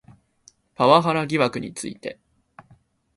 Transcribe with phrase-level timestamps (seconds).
[0.73, 2.19] パワハラ疑惑について